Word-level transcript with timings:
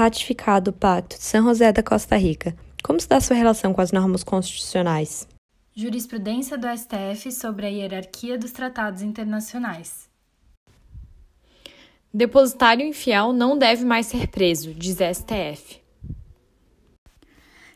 ratificado 0.00 0.70
o 0.70 0.72
Pacto 0.72 1.18
de 1.18 1.24
São 1.24 1.44
José 1.44 1.70
da 1.72 1.82
Costa 1.82 2.16
Rica, 2.16 2.56
como 2.82 2.98
está 2.98 3.20
sua 3.20 3.36
relação 3.36 3.74
com 3.74 3.82
as 3.82 3.92
normas 3.92 4.24
constitucionais? 4.24 5.28
Jurisprudência 5.74 6.56
do 6.56 6.66
STF 6.66 7.30
sobre 7.30 7.66
a 7.66 7.68
hierarquia 7.68 8.38
dos 8.38 8.50
tratados 8.50 9.02
internacionais. 9.02 10.08
Depositário 12.12 12.84
infiel 12.84 13.34
não 13.34 13.58
deve 13.58 13.84
mais 13.84 14.06
ser 14.06 14.28
preso, 14.28 14.72
diz 14.72 14.96
STF. 14.96 15.80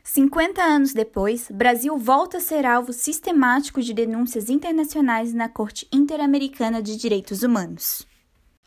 50 0.03 0.63
anos 0.63 0.95
depois, 0.95 1.51
Brasil 1.51 1.97
volta 1.99 2.39
a 2.39 2.41
ser 2.41 2.65
alvo 2.65 2.93
sistemático 2.93 3.83
de 3.83 3.93
denúncias 3.93 4.49
internacionais 4.49 5.35
na 5.35 5.49
Corte 5.49 5.87
Interamericana 5.93 6.83
de 6.83 6.97
Direitos 6.97 7.43
Humanos. 7.43 8.07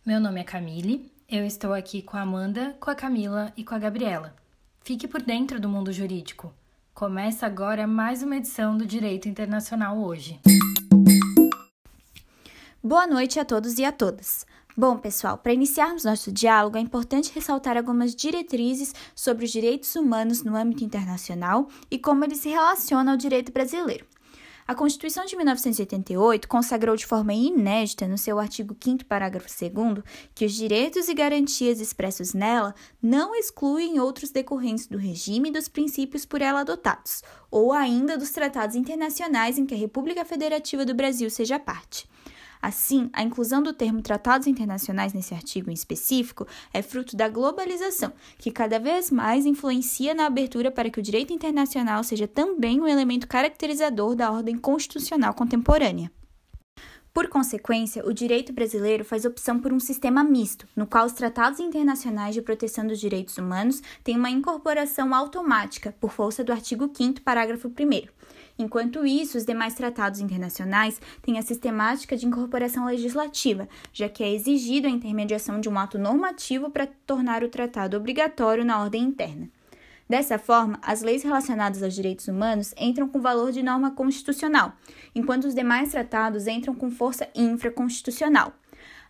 Meu 0.05 0.19
nome 0.19 0.41
é 0.41 0.43
Camille, 0.43 1.11
eu 1.29 1.45
estou 1.45 1.73
aqui 1.73 2.01
com 2.01 2.15
a 2.15 2.21
Amanda, 2.21 2.77
com 2.79 2.89
a 2.89 2.95
Camila 2.95 3.51
e 3.57 3.63
com 3.63 3.75
a 3.75 3.79
Gabriela. 3.79 4.33
Fique 4.79 5.09
por 5.09 5.21
dentro 5.21 5.59
do 5.59 5.67
mundo 5.67 5.91
jurídico. 5.91 6.53
Começa 6.93 7.45
agora 7.45 7.85
mais 7.85 8.23
uma 8.23 8.37
edição 8.37 8.77
do 8.77 8.85
Direito 8.85 9.27
Internacional 9.27 9.97
hoje. 9.97 10.39
Boa 12.81 13.05
noite 13.05 13.41
a 13.41 13.45
todos 13.45 13.77
e 13.77 13.83
a 13.83 13.91
todas. 13.91 14.45
Bom, 14.75 14.97
pessoal, 14.97 15.37
para 15.37 15.51
iniciarmos 15.51 16.05
nosso 16.05 16.31
diálogo, 16.31 16.77
é 16.77 16.79
importante 16.79 17.33
ressaltar 17.35 17.75
algumas 17.75 18.15
diretrizes 18.15 18.95
sobre 19.13 19.43
os 19.43 19.51
direitos 19.51 19.93
humanos 19.97 20.43
no 20.43 20.55
âmbito 20.55 20.85
internacional 20.85 21.67
e 21.91 21.99
como 21.99 22.23
eles 22.23 22.37
se 22.37 22.49
relacionam 22.49 23.11
ao 23.11 23.17
direito 23.17 23.51
brasileiro. 23.51 24.05
A 24.67 24.75
Constituição 24.75 25.23
de 25.23 25.33
1988 25.37 26.45
consagrou 26.45 26.93
de 26.97 27.05
forma 27.05 27.33
inédita, 27.33 28.05
no 28.05 28.17
seu 28.17 28.37
artigo 28.37 28.75
5, 28.77 29.05
parágrafo 29.05 29.47
2, 29.47 30.03
que 30.35 30.45
os 30.45 30.51
direitos 30.51 31.07
e 31.07 31.13
garantias 31.13 31.79
expressos 31.79 32.33
nela 32.33 32.75
não 33.01 33.33
excluem 33.33 33.97
outros 33.97 34.29
decorrentes 34.29 34.85
do 34.85 34.97
regime 34.97 35.47
e 35.47 35.53
dos 35.53 35.69
princípios 35.69 36.25
por 36.25 36.41
ela 36.41 36.59
adotados, 36.59 37.23
ou 37.49 37.71
ainda 37.71 38.17
dos 38.17 38.31
tratados 38.31 38.75
internacionais 38.75 39.57
em 39.57 39.65
que 39.65 39.73
a 39.73 39.77
República 39.77 40.25
Federativa 40.25 40.83
do 40.83 40.93
Brasil 40.93 41.29
seja 41.29 41.57
parte. 41.57 42.05
Assim, 42.67 43.09
a 43.13 43.23
inclusão 43.23 43.63
do 43.63 43.71
termo 43.71 44.01
tratados 44.01 44.45
internacionais 44.45 45.13
nesse 45.13 45.33
artigo 45.33 45.71
em 45.71 45.73
específico 45.73 46.45
é 46.73 46.81
fruto 46.81 47.15
da 47.15 47.29
globalização, 47.29 48.11
que 48.37 48.51
cada 48.51 48.77
vez 48.77 49.09
mais 49.09 49.45
influencia 49.45 50.13
na 50.13 50.25
abertura 50.25 50.69
para 50.69 50.89
que 50.89 50.99
o 50.99 51.01
direito 51.01 51.31
internacional 51.31 52.03
seja 52.03 52.27
também 52.27 52.81
um 52.81 52.85
elemento 52.85 53.25
caracterizador 53.25 54.17
da 54.17 54.29
ordem 54.29 54.57
constitucional 54.57 55.33
contemporânea. 55.33 56.11
Por 57.13 57.29
consequência, 57.29 58.05
o 58.05 58.11
direito 58.11 58.51
brasileiro 58.51 59.05
faz 59.05 59.23
opção 59.23 59.61
por 59.61 59.71
um 59.71 59.79
sistema 59.79 60.21
misto, 60.21 60.67
no 60.75 60.85
qual 60.85 61.05
os 61.05 61.13
tratados 61.13 61.61
internacionais 61.61 62.35
de 62.35 62.41
proteção 62.41 62.85
dos 62.85 62.99
direitos 62.99 63.37
humanos 63.37 63.81
têm 64.03 64.17
uma 64.17 64.29
incorporação 64.29 65.15
automática, 65.15 65.95
por 66.01 66.11
força 66.11 66.43
do 66.43 66.51
artigo 66.51 66.91
5, 66.93 67.21
parágrafo 67.21 67.69
1 67.69 68.07
Enquanto 68.59 69.05
isso, 69.05 69.37
os 69.37 69.45
demais 69.45 69.75
tratados 69.75 70.19
internacionais 70.19 70.99
têm 71.21 71.37
a 71.37 71.43
sistemática 71.43 72.17
de 72.17 72.25
incorporação 72.25 72.85
legislativa, 72.85 73.69
já 73.93 74.09
que 74.09 74.23
é 74.23 74.33
exigido 74.33 74.87
a 74.87 74.91
intermediação 74.91 75.59
de 75.59 75.69
um 75.69 75.77
ato 75.77 75.99
normativo 75.99 76.69
para 76.69 76.87
tornar 77.05 77.43
o 77.43 77.49
tratado 77.49 77.95
obrigatório 77.95 78.65
na 78.65 78.81
ordem 78.81 79.03
interna. 79.03 79.47
Dessa 80.09 80.39
forma, 80.39 80.79
as 80.81 81.01
leis 81.01 81.21
relacionadas 81.21 81.83
aos 81.83 81.93
direitos 81.93 82.27
humanos 82.27 82.73
entram 82.77 83.09
com 83.09 83.21
valor 83.21 83.51
de 83.51 83.61
norma 83.61 83.91
constitucional, 83.91 84.73
enquanto 85.13 85.45
os 85.45 85.53
demais 85.53 85.91
tratados 85.91 86.47
entram 86.47 86.73
com 86.73 86.89
força 86.89 87.27
infraconstitucional. 87.35 88.53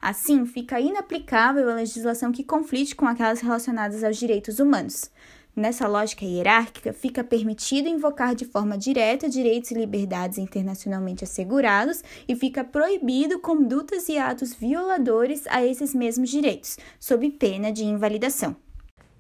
Assim, 0.02 0.46
fica 0.46 0.80
inaplicável 0.80 1.70
a 1.70 1.76
legislação 1.76 2.32
que 2.32 2.44
conflite 2.44 2.96
com 2.96 3.08
aquelas 3.08 3.42
relacionadas 3.42 4.04
aos 4.04 4.18
direitos 4.18 4.60
humanos. 4.60 5.12
Nessa 5.58 5.88
lógica 5.88 6.24
hierárquica, 6.24 6.94
fica 6.94 7.24
permitido 7.24 7.90
invocar 7.90 8.36
de 8.36 8.46
forma 8.46 8.78
direta 8.78 9.28
direitos 9.28 9.72
e 9.72 9.74
liberdades 9.74 10.38
internacionalmente 10.38 11.24
assegurados 11.24 12.04
e 12.28 12.36
fica 12.36 12.64
proibido 12.64 13.40
condutas 13.40 14.08
e 14.08 14.20
atos 14.20 14.54
violadores 14.54 15.48
a 15.48 15.66
esses 15.66 15.96
mesmos 15.96 16.30
direitos, 16.30 16.78
sob 17.00 17.28
pena 17.32 17.72
de 17.72 17.84
invalidação. 17.84 18.56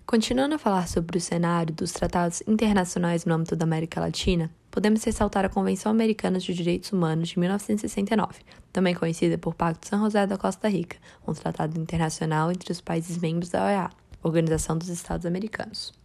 Continuando 0.05 0.53
a 0.53 0.59
falar 0.59 0.87
sobre 0.87 1.17
o 1.17 1.21
cenário 1.21 1.73
dos 1.73 1.91
tratados 1.91 2.43
internacionais 2.45 3.25
no 3.25 3.33
âmbito 3.33 3.55
da 3.55 3.63
América 3.63 3.99
Latina, 3.99 4.51
podemos 4.69 5.03
ressaltar 5.03 5.43
a 5.43 5.49
Convenção 5.49 5.91
Americana 5.91 6.37
de 6.37 6.53
Direitos 6.53 6.93
Humanos 6.93 7.29
de 7.29 7.39
1969, 7.39 8.41
também 8.71 8.93
conhecida 8.93 9.39
por 9.39 9.55
Pacto 9.55 9.81
de 9.81 9.87
São 9.87 10.01
José 10.01 10.27
da 10.27 10.37
Costa 10.37 10.69
Rica, 10.69 10.97
um 11.27 11.33
tratado 11.33 11.81
internacional 11.81 12.51
entre 12.51 12.71
os 12.71 12.79
países 12.79 13.17
membros 13.17 13.49
da 13.49 13.65
OEA, 13.65 13.89
Organização 14.21 14.77
dos 14.77 14.89
Estados 14.89 15.25
Americanos 15.25 15.97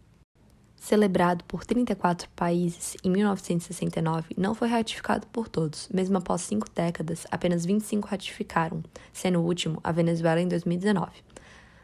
celebrado 0.83 1.45
por 1.45 1.63
34 1.63 2.27
países 2.35 2.97
em 3.05 3.09
1969, 3.09 4.35
não 4.37 4.53
foi 4.53 4.67
ratificado 4.67 5.25
por 5.27 5.47
todos. 5.47 5.87
Mesmo 5.87 6.17
após 6.17 6.41
cinco 6.41 6.67
décadas, 6.75 7.25
apenas 7.31 7.65
25 7.65 8.05
ratificaram, 8.05 8.83
sendo 9.13 9.39
o 9.39 9.45
último 9.45 9.79
a 9.81 9.93
Venezuela 9.93 10.41
em 10.41 10.47
2019. 10.47 11.09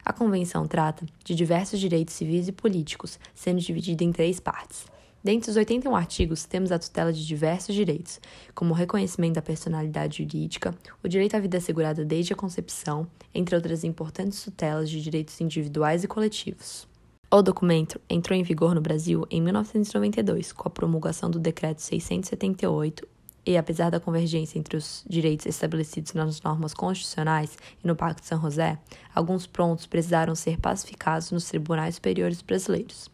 A 0.04 0.12
convenção 0.12 0.68
trata 0.68 1.06
de 1.24 1.34
diversos 1.34 1.80
direitos 1.80 2.14
civis 2.14 2.50
e 2.50 2.52
políticos, 2.52 3.18
sendo 3.34 3.62
dividida 3.62 4.04
em 4.04 4.12
três 4.12 4.38
partes. 4.42 4.86
Dentre 5.24 5.50
os 5.50 5.56
81 5.56 5.96
artigos, 5.96 6.44
temos 6.44 6.70
a 6.70 6.78
tutela 6.78 7.14
de 7.14 7.26
diversos 7.26 7.74
direitos, 7.74 8.20
como 8.54 8.74
o 8.74 8.76
reconhecimento 8.76 9.36
da 9.36 9.42
personalidade 9.42 10.18
jurídica, 10.18 10.76
o 11.02 11.08
direito 11.08 11.36
à 11.36 11.40
vida 11.40 11.58
assegurada 11.58 12.04
desde 12.04 12.34
a 12.34 12.36
concepção, 12.36 13.08
entre 13.34 13.56
outras 13.56 13.86
importantes 13.86 14.44
tutelas 14.44 14.90
de 14.90 15.02
direitos 15.02 15.40
individuais 15.40 16.04
e 16.04 16.08
coletivos. 16.08 16.90
O 17.31 17.44
documento 17.44 18.01
entrou 18.09 18.35
em 18.35 18.41
vigor 18.41 18.73
no 18.73 18.81
Brasil 18.81 19.23
em 19.29 19.40
1992, 19.40 20.51
com 20.51 20.67
a 20.67 20.72
promulgação 20.72 21.29
do 21.29 21.38
Decreto 21.38 21.79
678, 21.79 23.07
e 23.45 23.56
apesar 23.56 23.91
da 23.91 24.00
convergência 24.00 24.57
entre 24.57 24.75
os 24.75 25.06
direitos 25.07 25.45
estabelecidos 25.45 26.13
nas 26.13 26.41
normas 26.41 26.73
constitucionais 26.73 27.56
e 27.84 27.88
no 27.88 27.95
Pacto 27.95 28.23
de 28.23 28.28
São 28.28 28.41
José, 28.41 28.79
alguns 29.13 29.45
pontos 29.45 29.85
precisaram 29.85 30.34
ser 30.34 30.57
pacificados 30.59 31.29
nos 31.29 31.47
tribunais 31.47 31.95
superiores 31.95 32.41
brasileiros. 32.41 33.12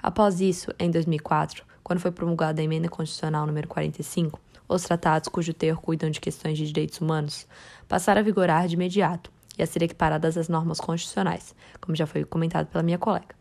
Após 0.00 0.40
isso, 0.40 0.72
em 0.78 0.88
2004, 0.88 1.64
quando 1.82 1.98
foi 1.98 2.12
promulgada 2.12 2.60
a 2.60 2.64
Emenda 2.64 2.88
Constitucional 2.88 3.48
número 3.48 3.66
45, 3.66 4.40
os 4.68 4.84
tratados 4.84 5.28
cujo 5.28 5.52
teor 5.52 5.80
cuidam 5.80 6.08
de 6.08 6.20
questões 6.20 6.56
de 6.56 6.68
direitos 6.68 7.00
humanos 7.00 7.48
passaram 7.88 8.20
a 8.20 8.24
vigorar 8.24 8.68
de 8.68 8.76
imediato 8.76 9.28
e 9.58 9.62
a 9.64 9.66
ser 9.66 9.82
equiparadas 9.82 10.36
às 10.38 10.48
normas 10.48 10.78
constitucionais, 10.78 11.52
como 11.80 11.96
já 11.96 12.06
foi 12.06 12.24
comentado 12.24 12.68
pela 12.68 12.84
minha 12.84 12.96
colega. 12.96 13.39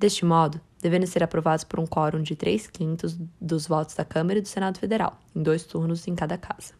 Deste 0.00 0.24
modo, 0.24 0.58
devendo 0.80 1.06
ser 1.06 1.22
aprovados 1.22 1.62
por 1.62 1.78
um 1.78 1.86
quórum 1.86 2.22
de 2.22 2.34
3 2.34 2.68
quintos 2.68 3.18
dos 3.38 3.66
votos 3.66 3.94
da 3.94 4.02
Câmara 4.02 4.38
e 4.38 4.42
do 4.42 4.48
Senado 4.48 4.78
Federal, 4.78 5.20
em 5.36 5.42
dois 5.42 5.64
turnos 5.64 6.08
em 6.08 6.14
cada 6.14 6.38
casa. 6.38 6.72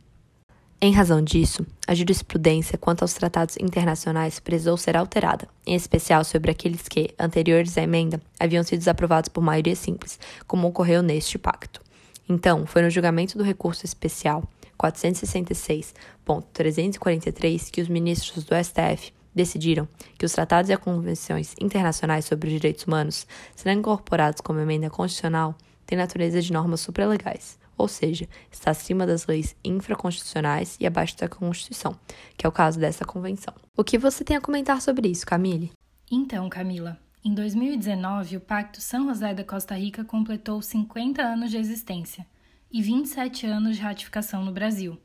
Em 0.81 0.91
razão 0.91 1.21
disso, 1.21 1.67
a 1.87 1.95
jurisprudência 1.95 2.79
quanto 2.79 3.03
aos 3.03 3.13
tratados 3.13 3.59
internacionais 3.59 4.41
precisou 4.41 4.79
ser 4.79 4.97
alterada, 4.97 5.47
em 5.67 5.75
especial 5.75 6.25
sobre 6.25 6.51
aqueles 6.51 6.89
que, 6.89 7.11
anteriores 7.19 7.77
à 7.77 7.83
emenda, 7.83 8.23
haviam 8.39 8.63
sido 8.63 8.89
aprovados 8.89 9.29
por 9.29 9.43
maioria 9.43 9.77
simples, 9.77 10.19
como 10.47 10.67
ocorreu 10.67 11.03
neste 11.03 11.37
pacto. 11.37 11.83
Então, 12.27 12.65
foi 12.65 12.81
no 12.81 12.89
julgamento 12.89 13.37
do 13.37 13.45
recurso 13.45 13.85
especial 13.85 14.49
466.343 14.83 17.71
que 17.71 17.83
os 17.83 17.89
ministros 17.89 18.45
do 18.45 18.55
STF 18.57 19.13
decidiram 19.35 19.89
que 20.19 20.27
os 20.27 20.33
tratados 20.33 20.69
e 20.71 20.73
as 20.73 20.81
convenções 20.81 21.55
internacionais 21.61 22.25
sobre 22.25 22.49
os 22.49 22.55
direitos 22.55 22.85
humanos 22.85 23.27
serão 23.55 23.79
incorporados 23.79 24.41
como 24.41 24.61
emenda 24.61 24.91
constitucional 24.91 25.57
têm 25.91 25.99
natureza 25.99 26.41
de 26.41 26.53
normas 26.53 26.81
supralegais, 26.81 27.59
ou 27.77 27.89
seja, 27.89 28.29
está 28.51 28.71
acima 28.71 29.05
das 29.05 29.27
leis 29.27 29.57
infraconstitucionais 29.65 30.77
e 30.79 30.87
abaixo 30.87 31.19
da 31.19 31.29
Constituição, 31.29 31.97
que 32.37 32.47
é 32.47 32.49
o 32.49 32.53
caso 32.53 32.79
dessa 32.79 33.05
convenção. 33.05 33.53
O 33.77 33.83
que 33.83 33.99
você 33.99 34.23
tem 34.23 34.37
a 34.37 34.41
comentar 34.41 34.81
sobre 34.81 35.09
isso, 35.09 35.27
Camille? 35.27 35.73
Então, 36.09 36.49
Camila, 36.49 36.97
em 37.25 37.35
2019, 37.35 38.37
o 38.37 38.41
Pacto 38.41 38.81
São 38.81 39.09
José 39.09 39.35
da 39.35 39.43
Costa 39.43 39.75
Rica 39.75 40.05
completou 40.05 40.63
50 40.63 41.21
anos 41.21 41.51
de 41.51 41.57
existência 41.57 42.25
e 42.71 42.81
27 42.81 43.47
anos 43.47 43.77
de 43.77 43.83
ratificação 43.83 44.45
no 44.45 44.53
Brasil. 44.53 44.97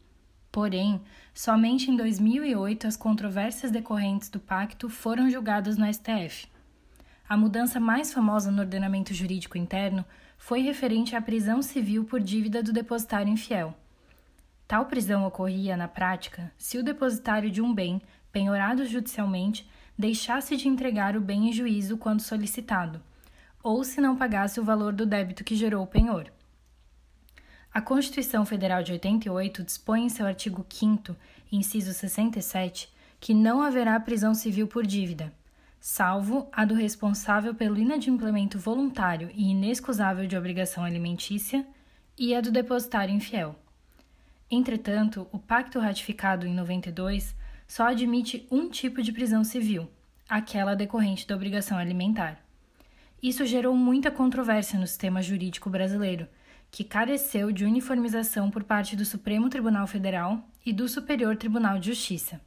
Porém, 0.56 1.02
somente 1.34 1.92
em 1.92 1.98
2008 1.98 2.88
as 2.88 2.96
controvérsias 2.96 3.74
decorrentes 3.74 4.30
do 4.30 4.40
pacto 4.40 4.88
foram 4.88 5.30
julgadas 5.30 5.76
no 5.76 5.86
STF. 5.94 6.48
A 7.28 7.36
mudança 7.36 7.78
mais 7.78 8.14
famosa 8.14 8.50
no 8.50 8.62
ordenamento 8.62 9.14
jurídico 9.14 9.58
interno 9.58 10.06
foi 10.38 10.62
referente 10.62 11.14
à 11.14 11.22
prisão 11.22 11.62
civil 11.62 12.06
por 12.06 12.22
dívida 12.22 12.64
do 12.64 12.72
depositário 12.72 13.30
infiel. 13.30 13.76
Tal 14.66 14.86
prisão 14.86 15.28
ocorria, 15.28 15.76
na 15.76 15.90
prática, 15.90 16.50
se 16.58 16.78
o 16.78 16.84
depositário 16.84 17.52
de 17.52 17.62
um 17.62 17.74
bem, 17.74 18.02
penhorado 18.32 18.86
judicialmente, 18.86 19.70
deixasse 20.00 20.56
de 20.56 20.70
entregar 20.70 21.18
o 21.18 21.22
bem 21.22 21.50
em 21.50 21.52
juízo 21.52 21.98
quando 21.98 22.22
solicitado, 22.22 23.02
ou 23.62 23.84
se 23.84 24.00
não 24.00 24.16
pagasse 24.16 24.58
o 24.58 24.64
valor 24.64 24.94
do 24.94 25.06
débito 25.06 25.44
que 25.44 25.54
gerou 25.54 25.84
o 25.84 25.88
penhor. 25.88 26.32
A 27.76 27.82
Constituição 27.82 28.46
Federal 28.46 28.82
de 28.82 28.94
88 28.94 29.62
dispõe 29.62 30.06
em 30.06 30.10
seu 30.10 30.26
artigo 30.26 30.66
5, 30.70 31.14
inciso 31.52 31.92
67, 31.92 32.90
que 33.20 33.34
não 33.34 33.62
haverá 33.62 34.00
prisão 34.00 34.34
civil 34.34 34.66
por 34.66 34.88
dívida, 34.88 35.34
salvo 35.78 36.48
a 36.54 36.64
do 36.64 36.74
responsável 36.74 37.54
pelo 37.54 37.78
inadimplemento 37.78 38.58
voluntário 38.58 39.30
e 39.34 39.52
inexcusável 39.52 40.26
de 40.26 40.38
obrigação 40.38 40.86
alimentícia 40.86 41.68
e 42.18 42.34
a 42.34 42.40
do 42.40 42.50
depositário 42.50 43.14
infiel. 43.14 43.60
Entretanto, 44.50 45.28
o 45.34 45.38
pacto 45.38 45.78
ratificado 45.78 46.48
em 46.48 46.56
92 46.56 47.36
só 47.68 47.90
admite 47.90 48.48
um 48.50 48.70
tipo 48.70 49.02
de 49.02 49.12
prisão 49.12 49.44
civil, 49.44 49.92
aquela 50.30 50.78
decorrente 50.78 51.28
da 51.28 51.36
obrigação 51.36 51.78
alimentar. 51.78 52.40
Isso 53.22 53.46
gerou 53.46 53.76
muita 53.76 54.10
controvérsia 54.10 54.80
no 54.80 54.88
sistema 54.88 55.22
jurídico 55.22 55.70
brasileiro, 55.70 56.26
que 56.72 56.84
careceu 56.84 57.52
de 57.52 57.66
uniformização 57.66 58.52
por 58.52 58.64
parte 58.64 58.96
do 58.96 59.06
Supremo 59.06 59.50
Tribunal 59.50 59.88
Federal 59.88 60.48
e 60.66 60.74
do 60.74 60.88
Superior 60.88 61.36
Tribunal 61.38 61.80
de 61.80 61.88
Justiça. 61.88 62.42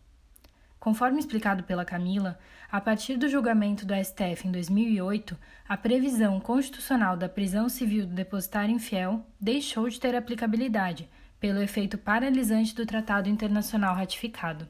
Conforme 0.78 1.18
explicado 1.18 1.64
pela 1.64 1.84
Camila, 1.84 2.38
a 2.70 2.80
partir 2.80 3.16
do 3.16 3.28
julgamento 3.28 3.84
do 3.84 3.94
STF 3.94 4.46
em 4.46 4.52
2008, 4.52 5.36
a 5.68 5.76
previsão 5.76 6.38
constitucional 6.38 7.16
da 7.16 7.28
prisão 7.28 7.68
civil 7.68 8.06
do 8.06 8.14
depositário 8.14 8.74
infiel 8.74 9.26
deixou 9.40 9.88
de 9.88 9.98
ter 9.98 10.14
aplicabilidade, 10.14 11.08
pelo 11.40 11.60
efeito 11.60 11.96
paralisante 11.96 12.74
do 12.74 12.86
tratado 12.86 13.28
internacional 13.28 13.94
ratificado. 13.94 14.68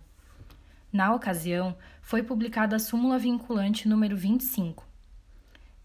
Na 0.93 1.15
ocasião, 1.15 1.77
foi 2.01 2.23
publicada 2.23 2.77
a 2.77 2.79
súmula 2.79 3.19
vinculante 3.19 3.87
número 3.87 4.17
25. 4.17 4.88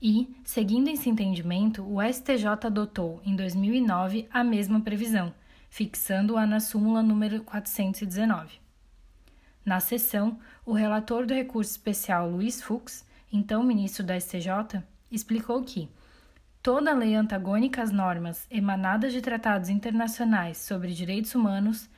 E, 0.06 0.28
seguindo 0.44 0.90
esse 0.90 1.10
entendimento, 1.10 1.82
o 1.82 2.02
STJ 2.04 2.46
adotou, 2.66 3.22
em 3.24 3.38
2009, 3.38 4.28
a 4.30 4.44
mesma 4.44 4.82
previsão, 4.82 5.34
fixando-a 5.70 6.46
na 6.46 6.60
súmula 6.60 7.02
número 7.02 7.42
419. 7.42 8.60
Na 9.64 9.80
sessão, 9.80 10.38
o 10.66 10.74
relator 10.74 11.26
do 11.26 11.34
recurso 11.34 11.72
especial 11.72 12.30
Luiz 12.30 12.62
Fux, 12.62 13.06
então 13.32 13.64
ministro 13.64 14.04
da 14.04 14.20
STJ, 14.20 14.84
explicou 15.10 15.64
que 15.64 15.88
toda 16.62 16.94
lei 16.94 17.16
antagônica 17.16 17.82
às 17.82 17.90
normas 17.90 18.46
emanadas 18.52 19.14
de 19.14 19.22
tratados 19.22 19.70
internacionais 19.70 20.58
sobre 20.58 20.92
direitos 20.92 21.34
humanos 21.34 21.90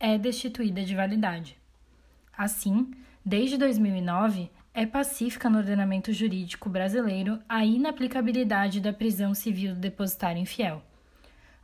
é 0.00 0.18
destituída 0.18 0.82
de 0.82 0.96
validade. 0.96 1.56
Assim, 2.36 2.90
desde 3.24 3.56
2009, 3.56 4.50
é 4.74 4.86
pacífica 4.86 5.50
no 5.50 5.58
ordenamento 5.58 6.12
jurídico 6.12 6.68
brasileiro 6.68 7.38
a 7.48 7.64
inaplicabilidade 7.64 8.80
da 8.80 8.92
prisão 8.92 9.34
civil 9.34 9.74
do 9.74 9.80
depositário 9.80 10.40
infiel. 10.40 10.82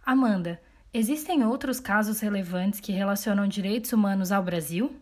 Amanda, 0.04 0.60
existem 0.92 1.44
outros 1.44 1.80
casos 1.80 2.20
relevantes 2.20 2.80
que 2.80 2.92
relacionam 2.92 3.48
direitos 3.48 3.92
humanos 3.92 4.30
ao 4.30 4.42
Brasil? 4.42 4.94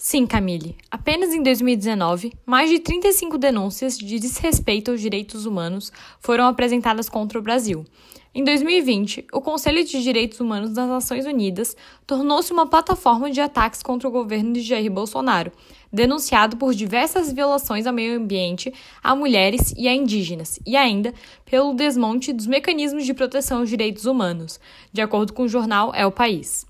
Sim, 0.00 0.28
Camille. 0.28 0.76
Apenas 0.88 1.34
em 1.34 1.42
2019, 1.42 2.32
mais 2.46 2.70
de 2.70 2.78
35 2.78 3.36
denúncias 3.36 3.98
de 3.98 4.20
desrespeito 4.20 4.92
aos 4.92 5.00
direitos 5.00 5.44
humanos 5.44 5.90
foram 6.20 6.46
apresentadas 6.46 7.08
contra 7.08 7.36
o 7.36 7.42
Brasil. 7.42 7.84
Em 8.32 8.44
2020, 8.44 9.26
o 9.32 9.40
Conselho 9.40 9.84
de 9.84 10.00
Direitos 10.00 10.38
Humanos 10.38 10.70
das 10.70 10.88
Nações 10.88 11.26
Unidas 11.26 11.76
tornou-se 12.06 12.52
uma 12.52 12.64
plataforma 12.64 13.28
de 13.28 13.40
ataques 13.40 13.82
contra 13.82 14.06
o 14.06 14.12
governo 14.12 14.52
de 14.52 14.60
Jair 14.60 14.88
Bolsonaro, 14.88 15.50
denunciado 15.92 16.56
por 16.56 16.72
diversas 16.74 17.32
violações 17.32 17.84
ao 17.84 17.92
meio 17.92 18.20
ambiente, 18.20 18.72
a 19.02 19.16
mulheres 19.16 19.74
e 19.76 19.88
a 19.88 19.92
indígenas, 19.92 20.60
e 20.64 20.76
ainda 20.76 21.12
pelo 21.44 21.74
desmonte 21.74 22.32
dos 22.32 22.46
mecanismos 22.46 23.04
de 23.04 23.14
proteção 23.14 23.58
aos 23.58 23.68
direitos 23.68 24.04
humanos, 24.04 24.60
de 24.92 25.00
acordo 25.00 25.32
com 25.32 25.42
o 25.42 25.48
jornal 25.48 25.92
É 25.92 26.06
o 26.06 26.12
País. 26.12 26.67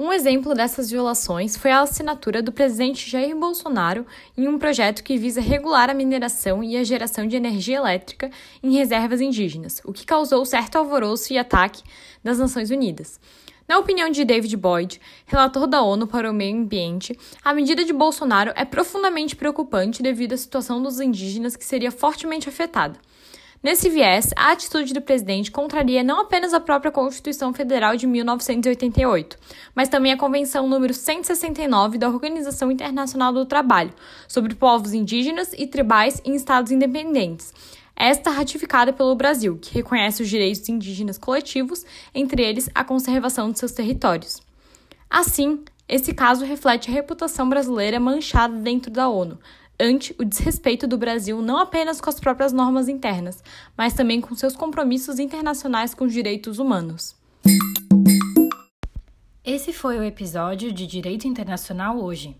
Um 0.00 0.12
exemplo 0.12 0.54
dessas 0.54 0.88
violações 0.88 1.56
foi 1.56 1.72
a 1.72 1.80
assinatura 1.80 2.40
do 2.40 2.52
presidente 2.52 3.10
Jair 3.10 3.36
Bolsonaro 3.36 4.06
em 4.36 4.46
um 4.46 4.56
projeto 4.56 5.02
que 5.02 5.18
visa 5.18 5.40
regular 5.40 5.90
a 5.90 5.94
mineração 5.94 6.62
e 6.62 6.76
a 6.76 6.84
geração 6.84 7.26
de 7.26 7.34
energia 7.34 7.78
elétrica 7.78 8.30
em 8.62 8.70
reservas 8.70 9.20
indígenas, 9.20 9.82
o 9.84 9.92
que 9.92 10.06
causou 10.06 10.46
certo 10.46 10.76
alvoroço 10.76 11.32
e 11.32 11.38
ataque 11.38 11.82
das 12.22 12.38
Nações 12.38 12.70
Unidas. 12.70 13.18
Na 13.66 13.76
opinião 13.76 14.08
de 14.08 14.24
David 14.24 14.56
Boyd, 14.56 15.00
relator 15.26 15.66
da 15.66 15.82
ONU 15.82 16.06
para 16.06 16.30
o 16.30 16.32
Meio 16.32 16.56
Ambiente, 16.56 17.18
a 17.42 17.52
medida 17.52 17.84
de 17.84 17.92
Bolsonaro 17.92 18.52
é 18.54 18.64
profundamente 18.64 19.34
preocupante 19.34 20.00
devido 20.00 20.32
à 20.32 20.36
situação 20.36 20.80
dos 20.80 21.00
indígenas 21.00 21.56
que 21.56 21.64
seria 21.64 21.90
fortemente 21.90 22.48
afetada. 22.48 23.00
Nesse 23.60 23.88
viés, 23.88 24.30
a 24.36 24.52
atitude 24.52 24.94
do 24.94 25.02
presidente 25.02 25.50
contraria 25.50 26.04
não 26.04 26.20
apenas 26.20 26.54
a 26.54 26.60
própria 26.60 26.92
Constituição 26.92 27.52
Federal 27.52 27.96
de 27.96 28.06
1988, 28.06 29.36
mas 29.74 29.88
também 29.88 30.12
a 30.12 30.16
Convenção 30.16 30.68
número 30.68 30.94
169 30.94 31.98
da 31.98 32.08
Organização 32.08 32.70
Internacional 32.70 33.32
do 33.32 33.44
Trabalho 33.44 33.92
sobre 34.28 34.54
povos 34.54 34.92
indígenas 34.92 35.52
e 35.58 35.66
tribais 35.66 36.22
em 36.24 36.36
estados 36.36 36.70
independentes. 36.70 37.52
Esta 37.96 38.30
ratificada 38.30 38.92
pelo 38.92 39.16
Brasil, 39.16 39.58
que 39.60 39.74
reconhece 39.74 40.22
os 40.22 40.28
direitos 40.28 40.68
indígenas 40.68 41.18
coletivos, 41.18 41.84
entre 42.14 42.44
eles 42.44 42.70
a 42.72 42.84
conservação 42.84 43.50
de 43.50 43.58
seus 43.58 43.72
territórios. 43.72 44.40
Assim, 45.10 45.64
esse 45.88 46.14
caso 46.14 46.44
reflete 46.44 46.90
a 46.90 46.94
reputação 46.94 47.48
brasileira 47.48 47.98
manchada 47.98 48.54
dentro 48.54 48.88
da 48.88 49.08
ONU, 49.08 49.36
ante 49.80 50.14
o 50.18 50.24
desrespeito 50.24 50.86
do 50.86 50.98
Brasil 50.98 51.40
não 51.40 51.58
apenas 51.58 52.00
com 52.00 52.10
as 52.10 52.18
próprias 52.18 52.52
normas 52.52 52.88
internas, 52.88 53.42
mas 53.76 53.94
também 53.94 54.20
com 54.20 54.34
seus 54.34 54.56
compromissos 54.56 55.18
internacionais 55.18 55.94
com 55.94 56.04
os 56.04 56.12
direitos 56.12 56.58
humanos. 56.58 57.16
Esse 59.44 59.72
foi 59.72 59.98
o 59.98 60.04
episódio 60.04 60.72
de 60.72 60.86
Direito 60.86 61.26
Internacional 61.26 61.98
hoje. 61.98 62.36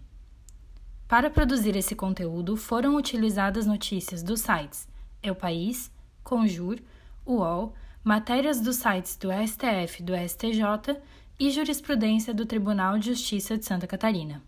Para 1.06 1.30
produzir 1.30 1.74
esse 1.74 1.94
conteúdo 1.94 2.56
foram 2.56 2.96
utilizadas 2.96 3.66
notícias 3.66 4.22
dos 4.22 4.40
sites 4.40 4.86
El 5.22 5.34
País, 5.34 5.90
Conjur, 6.22 6.78
UOL, 7.24 7.72
matérias 8.04 8.60
dos 8.60 8.76
sites 8.76 9.16
do 9.16 9.28
STF, 9.32 10.02
do 10.02 10.12
STJ 10.14 11.00
e 11.40 11.50
jurisprudência 11.50 12.34
do 12.34 12.44
Tribunal 12.44 12.98
de 12.98 13.06
Justiça 13.06 13.56
de 13.56 13.64
Santa 13.64 13.86
Catarina. 13.86 14.42